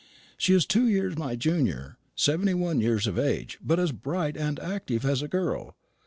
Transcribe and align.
She 0.35 0.55
is 0.55 0.65
two 0.65 0.87
years 0.87 1.15
my 1.15 1.35
junior 1.35 1.99
seventy 2.15 2.55
one 2.55 2.81
years 2.81 3.05
of 3.05 3.19
age, 3.19 3.59
but 3.63 3.79
as 3.79 3.91
bright 3.91 4.35
and 4.35 4.59
active 4.59 5.05
as 5.05 5.21
a 5.21 5.27
girl. 5.27 5.75